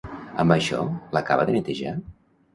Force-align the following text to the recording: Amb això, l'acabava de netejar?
Amb 0.43 0.53
això, 0.55 0.79
l'acabava 1.17 1.47
de 1.51 1.57
netejar? 1.59 1.95